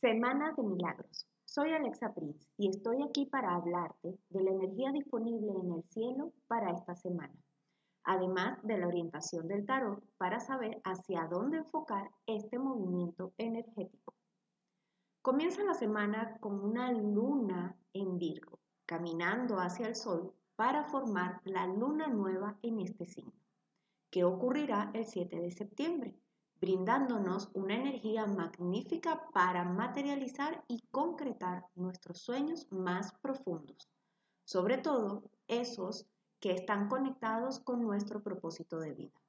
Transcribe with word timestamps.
Semana 0.00 0.54
de 0.56 0.62
Milagros. 0.62 1.26
Soy 1.44 1.72
Alexa 1.72 2.14
Prince 2.14 2.48
y 2.56 2.70
estoy 2.70 3.02
aquí 3.02 3.26
para 3.26 3.54
hablarte 3.54 4.18
de 4.30 4.42
la 4.42 4.50
energía 4.52 4.92
disponible 4.92 5.52
en 5.52 5.74
el 5.74 5.84
cielo 5.90 6.32
para 6.46 6.70
esta 6.70 6.96
semana, 6.96 7.34
además 8.04 8.58
de 8.62 8.78
la 8.78 8.86
orientación 8.86 9.46
del 9.46 9.66
tarot 9.66 10.02
para 10.16 10.40
saber 10.40 10.80
hacia 10.84 11.26
dónde 11.26 11.58
enfocar 11.58 12.10
este 12.24 12.58
movimiento 12.58 13.34
energético. 13.36 14.14
Comienza 15.20 15.62
la 15.64 15.74
semana 15.74 16.38
con 16.40 16.64
una 16.64 16.90
luna 16.92 17.76
en 17.92 18.16
Virgo, 18.16 18.58
caminando 18.86 19.56
hacia 19.56 19.86
el 19.86 19.96
sol 19.96 20.32
para 20.56 20.84
formar 20.84 21.42
la 21.44 21.66
luna 21.66 22.06
nueva 22.06 22.56
en 22.62 22.80
este 22.80 23.04
signo, 23.04 23.34
que 24.10 24.24
ocurrirá 24.24 24.90
el 24.94 25.04
7 25.04 25.38
de 25.38 25.50
septiembre 25.50 26.14
brindándonos 26.60 27.50
una 27.54 27.74
energía 27.74 28.26
magnífica 28.26 29.28
para 29.32 29.64
materializar 29.64 30.62
y 30.68 30.80
concretar 30.90 31.64
nuestros 31.74 32.20
sueños 32.20 32.66
más 32.70 33.12
profundos, 33.22 33.88
sobre 34.44 34.78
todo 34.78 35.24
esos 35.48 36.06
que 36.38 36.52
están 36.52 36.88
conectados 36.88 37.60
con 37.60 37.82
nuestro 37.82 38.22
propósito 38.22 38.78
de 38.78 38.92
vida. 38.92 39.20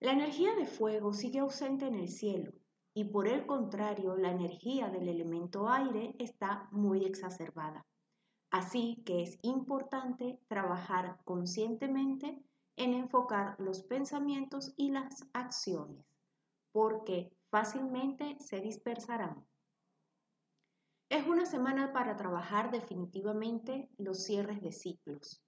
La 0.00 0.12
energía 0.12 0.54
de 0.54 0.66
fuego 0.66 1.12
sigue 1.12 1.38
ausente 1.38 1.86
en 1.86 1.94
el 1.94 2.08
cielo 2.08 2.52
y 2.94 3.04
por 3.04 3.28
el 3.28 3.46
contrario 3.46 4.16
la 4.16 4.30
energía 4.30 4.88
del 4.88 5.08
elemento 5.08 5.68
aire 5.68 6.14
está 6.18 6.68
muy 6.72 7.04
exacerbada. 7.04 7.86
Así 8.50 9.02
que 9.06 9.22
es 9.22 9.38
importante 9.42 10.38
trabajar 10.48 11.18
conscientemente 11.24 12.42
en 12.76 12.94
enfocar 12.94 13.56
los 13.58 13.82
pensamientos 13.82 14.72
y 14.76 14.90
las 14.90 15.28
acciones, 15.32 16.04
porque 16.72 17.32
fácilmente 17.50 18.36
se 18.40 18.60
dispersarán. 18.60 19.44
Es 21.08 21.26
una 21.26 21.44
semana 21.44 21.92
para 21.92 22.16
trabajar 22.16 22.70
definitivamente 22.70 23.90
los 23.98 24.24
cierres 24.24 24.62
de 24.62 24.72
ciclos. 24.72 25.42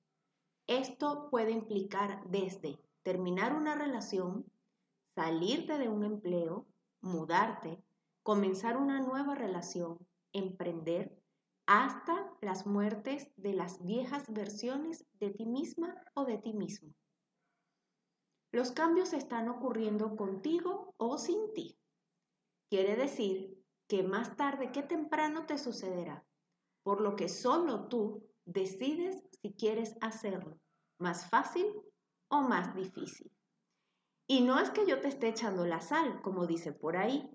Esto 0.66 1.28
puede 1.31 1.53
implicar 1.53 2.22
desde 2.27 2.78
terminar 3.03 3.55
una 3.55 3.75
relación, 3.75 4.44
salirte 5.14 5.78
de 5.78 5.88
un 5.88 6.05
empleo, 6.05 6.66
mudarte, 7.00 7.83
comenzar 8.22 8.77
una 8.77 9.00
nueva 9.00 9.34
relación, 9.34 9.98
emprender, 10.33 11.16
hasta 11.66 12.31
las 12.42 12.66
muertes 12.66 13.31
de 13.36 13.55
las 13.55 13.83
viejas 13.84 14.31
versiones 14.31 15.06
de 15.19 15.31
ti 15.31 15.47
misma 15.47 15.94
o 16.14 16.25
de 16.25 16.38
ti 16.38 16.53
mismo. 16.53 16.92
Los 18.55 18.70
cambios 18.70 19.12
están 19.14 19.48
ocurriendo 19.48 20.14
contigo 20.14 20.94
o 20.97 21.19
sin 21.19 21.52
ti. 21.55 21.77
Quiere 22.70 22.94
decir 22.94 23.60
que 23.88 24.05
más 24.05 24.36
tarde 24.36 24.70
que 24.70 24.84
temprano 24.84 25.44
te 25.44 25.58
sucederá, 25.58 26.24
por 26.84 27.00
lo 27.00 27.16
que 27.16 27.28
solo 27.28 27.88
tú 27.88 28.25
decides 28.44 29.25
si 29.42 29.55
quieres 29.55 29.97
hacerlo 30.00 30.60
más 31.00 31.28
fácil 31.28 31.66
o 32.28 32.42
más 32.42 32.77
difícil. 32.77 33.32
Y 34.28 34.42
no 34.42 34.60
es 34.60 34.70
que 34.70 34.86
yo 34.86 35.00
te 35.00 35.08
esté 35.08 35.27
echando 35.27 35.66
la 35.66 35.80
sal, 35.80 36.22
como 36.22 36.47
dice 36.47 36.70
por 36.72 36.97
ahí, 36.97 37.28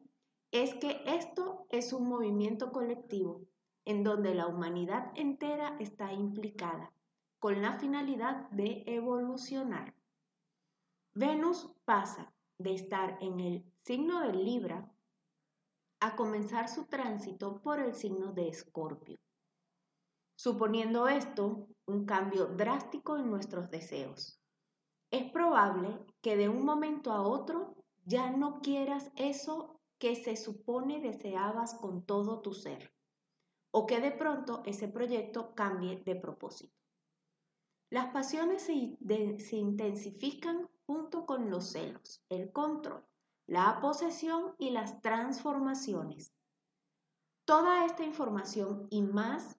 es 0.51 0.73
que 0.75 1.01
esto 1.05 1.67
es 1.69 1.91
un 1.91 2.07
movimiento 2.07 2.71
colectivo 2.71 3.41
en 3.83 4.05
donde 4.05 4.35
la 4.35 4.47
humanidad 4.47 5.11
entera 5.15 5.75
está 5.81 6.13
implicada, 6.13 6.93
con 7.39 7.61
la 7.61 7.77
finalidad 7.77 8.49
de 8.51 8.85
evolucionar. 8.85 9.98
Venus 11.19 11.67
pasa 11.83 12.33
de 12.57 12.73
estar 12.75 13.17
en 13.19 13.41
el 13.41 13.65
signo 13.83 14.21
de 14.21 14.31
Libra 14.31 14.89
a 15.99 16.15
comenzar 16.15 16.69
su 16.69 16.85
tránsito 16.85 17.61
por 17.61 17.81
el 17.81 17.93
signo 17.93 18.31
de 18.31 18.47
Escorpio, 18.47 19.17
suponiendo 20.37 21.09
esto 21.09 21.67
un 21.87 22.05
cambio 22.05 22.45
drástico 22.45 23.17
en 23.17 23.29
nuestros 23.29 23.69
deseos. 23.69 24.39
Es 25.11 25.29
probable 25.29 25.99
que 26.21 26.37
de 26.37 26.47
un 26.47 26.63
momento 26.63 27.11
a 27.11 27.21
otro 27.21 27.75
ya 28.05 28.31
no 28.31 28.61
quieras 28.61 29.11
eso 29.17 29.77
que 29.97 30.15
se 30.15 30.37
supone 30.37 31.01
deseabas 31.01 31.73
con 31.73 32.05
todo 32.05 32.39
tu 32.39 32.53
ser, 32.53 32.93
o 33.71 33.85
que 33.85 33.99
de 33.99 34.11
pronto 34.11 34.63
ese 34.65 34.87
proyecto 34.87 35.53
cambie 35.53 36.01
de 36.01 36.15
propósito. 36.15 36.79
Las 37.91 38.11
pasiones 38.13 38.61
se, 38.61 39.55
intensifican 39.55 40.69
junto 40.85 41.25
con 41.25 41.49
los 41.49 41.71
celos, 41.71 42.23
el 42.29 42.51
control, 42.51 43.03
la 43.47 43.79
posesión 43.81 44.53
y 44.59 44.69
las 44.69 45.01
transformaciones. 45.01 46.31
Toda 47.45 47.85
esta 47.85 48.03
información 48.03 48.87
y 48.91 49.01
más 49.01 49.57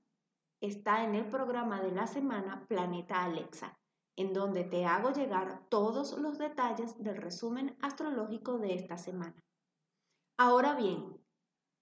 está 0.61 1.03
en 1.03 1.17
el 1.17 1.29
programa 1.29 1.83
de 1.83 1.91
la 1.91 2.07
semana 2.07 2.67
Planeta 2.69 3.25
Alexa, 3.25 3.77
en 4.17 4.33
donde 4.33 4.63
te 4.63 4.85
hago 4.85 5.11
llegar 5.11 5.67
todos 5.69 6.17
los 6.17 6.39
detalles 6.39 7.03
del 7.03 7.17
resumen 7.17 7.77
astrológico 7.81 8.59
de 8.59 8.75
esta 8.75 8.97
semana. 8.97 9.43
Ahora 10.39 10.77
bien, 10.77 11.21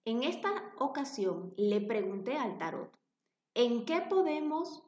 en 0.06 0.22
esta 0.22 0.72
ocasión 0.78 1.52
le 1.58 1.82
pregunté 1.82 2.38
al 2.38 2.56
tarot, 2.56 2.90
¿en 3.54 3.84
qué 3.84 4.00
podemos 4.00 4.87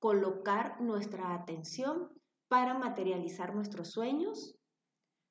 colocar 0.00 0.80
nuestra 0.80 1.34
atención 1.34 2.10
para 2.48 2.74
materializar 2.74 3.54
nuestros 3.54 3.92
sueños? 3.92 4.56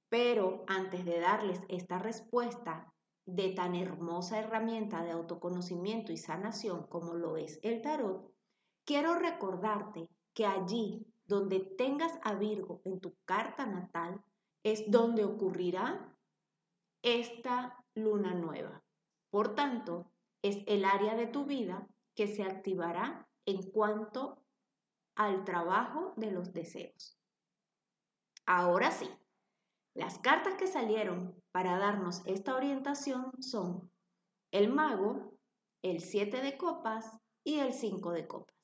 Pero 0.09 0.63
antes 0.67 1.03
de 1.03 1.19
darles 1.19 1.59
esta 1.67 1.99
respuesta 1.99 2.91
de 3.25 3.49
tan 3.49 3.75
hermosa 3.75 4.39
herramienta 4.39 5.03
de 5.03 5.11
autoconocimiento 5.11 6.11
y 6.11 6.17
sanación 6.17 6.87
como 6.87 7.13
lo 7.13 7.35
es 7.35 7.59
el 7.61 7.81
tarot, 7.81 8.31
quiero 8.85 9.15
recordarte 9.15 10.09
que 10.33 10.45
allí 10.45 11.05
donde 11.27 11.59
tengas 11.59 12.17
a 12.23 12.33
Virgo 12.33 12.81
en 12.85 12.99
tu 12.99 13.15
carta 13.25 13.65
natal 13.65 14.23
es 14.63 14.89
donde 14.89 15.25
ocurrirá 15.25 16.15
esta 17.03 17.77
luna 17.93 18.33
nueva. 18.33 18.83
Por 19.29 19.53
tanto, 19.53 20.11
es 20.41 20.63
el 20.65 20.85
área 20.85 21.15
de 21.15 21.27
tu 21.27 21.45
vida 21.45 21.87
que 22.15 22.27
se 22.27 22.43
activará 22.43 23.27
en 23.45 23.69
cuanto 23.71 24.38
al 25.19 25.43
trabajo 25.43 26.13
de 26.15 26.31
los 26.31 26.53
deseos. 26.53 27.19
Ahora 28.45 28.89
sí, 28.89 29.09
las 29.93 30.17
cartas 30.19 30.55
que 30.55 30.65
salieron 30.65 31.35
para 31.51 31.77
darnos 31.77 32.21
esta 32.25 32.55
orientación 32.55 33.33
son 33.41 33.91
el 34.53 34.71
mago, 34.71 35.37
el 35.83 35.99
7 35.99 36.41
de 36.41 36.57
copas 36.57 37.19
y 37.43 37.59
el 37.59 37.73
5 37.73 38.11
de 38.13 38.27
copas. 38.27 38.55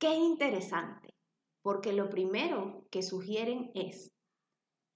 Qué 0.00 0.12
interesante, 0.12 1.14
porque 1.62 1.92
lo 1.92 2.10
primero 2.10 2.88
que 2.90 3.04
sugieren 3.04 3.70
es, 3.74 4.12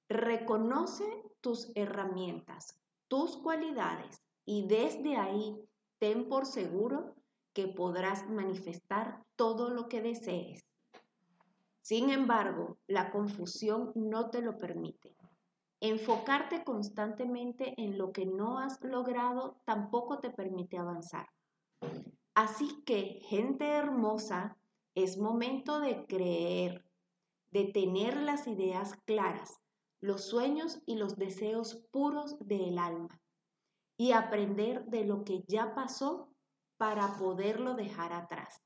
reconoce 0.09 1.23
tus 1.41 1.71
herramientas, 1.77 2.81
tus 3.07 3.37
cualidades 3.37 4.21
y 4.45 4.67
desde 4.67 5.17
ahí 5.17 5.57
ten 6.01 6.29
por 6.29 6.47
seguro 6.47 7.15
que 7.53 7.69
podrás 7.69 8.29
manifestar 8.29 9.23
todo 9.37 9.71
lo 9.71 9.89
que 9.89 10.01
desees. 10.01 10.65
Sin 11.81 12.11
embargo, 12.11 12.79
la 12.87 13.11
confusión 13.11 13.93
no 13.95 14.31
te 14.31 14.41
lo 14.41 14.57
permite. 14.57 15.17
Enfocarte 15.81 16.63
constantemente 16.63 17.75
en 17.77 17.99
lo 17.99 18.13
que 18.13 18.25
no 18.25 18.59
has 18.59 18.81
logrado 18.83 19.61
tampoco 19.65 20.21
te 20.21 20.31
permite 20.31 20.79
avanzar. 20.79 21.27
Así 22.35 22.83
que, 22.85 23.19
gente 23.23 23.67
hermosa, 23.67 24.57
es 24.95 25.19
momento 25.19 25.81
de 25.81 26.07
creer, 26.07 26.85
de 27.51 27.65
tener 27.65 28.17
las 28.17 28.47
ideas 28.47 28.95
claras, 29.05 29.61
los 30.01 30.25
sueños 30.25 30.81
y 30.87 30.97
los 30.97 31.17
deseos 31.17 31.85
puros 31.91 32.39
del 32.41 32.79
alma 32.79 33.21
y 33.97 34.13
aprender 34.13 34.85
de 34.87 35.05
lo 35.05 35.25
que 35.25 35.45
ya 35.47 35.75
pasó 35.75 36.32
para 36.83 37.17
poderlo 37.17 37.75
dejar 37.75 38.13
atrás. 38.13 38.61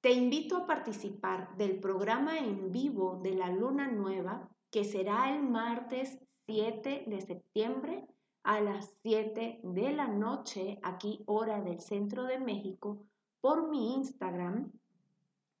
Te 0.00 0.12
invito 0.12 0.56
a 0.56 0.66
participar 0.66 1.54
del 1.58 1.78
programa 1.78 2.38
en 2.38 2.72
vivo 2.72 3.20
de 3.22 3.34
la 3.34 3.50
Luna 3.50 3.86
Nueva 3.86 4.48
que 4.70 4.82
será 4.82 5.30
el 5.34 5.42
martes 5.42 6.18
7 6.46 7.04
de 7.06 7.20
septiembre 7.20 8.08
a 8.44 8.62
las 8.62 8.96
7 9.02 9.60
de 9.62 9.92
la 9.92 10.08
noche, 10.08 10.78
aquí 10.82 11.22
hora 11.26 11.60
del 11.60 11.80
centro 11.80 12.24
de 12.24 12.38
México, 12.38 13.04
por 13.42 13.68
mi 13.68 13.96
Instagram, 13.96 14.72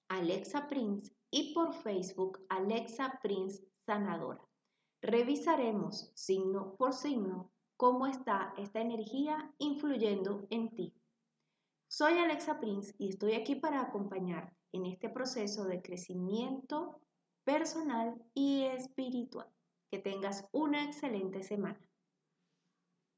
Alexa 0.08 0.68
Prince, 0.68 1.14
y 1.30 1.52
por 1.52 1.74
Facebook, 1.74 2.46
Alexa 2.48 3.20
Prince 3.22 3.62
Sanadora. 3.84 4.40
Revisaremos 5.02 6.10
signo 6.14 6.76
por 6.76 6.94
signo 6.94 7.50
cómo 7.76 8.06
está 8.06 8.54
esta 8.56 8.80
energía 8.80 9.52
influyendo 9.58 10.46
en 10.50 10.74
ti. 10.74 10.94
Soy 11.88 12.18
Alexa 12.18 12.58
Prince 12.60 12.94
y 12.98 13.10
estoy 13.10 13.34
aquí 13.34 13.54
para 13.56 13.80
acompañarte 13.80 14.56
en 14.72 14.86
este 14.86 15.08
proceso 15.08 15.64
de 15.64 15.82
crecimiento 15.82 17.00
personal 17.44 18.14
y 18.34 18.62
espiritual. 18.64 19.48
Que 19.90 19.98
tengas 19.98 20.48
una 20.50 20.84
excelente 20.84 21.42
semana. 21.42 21.78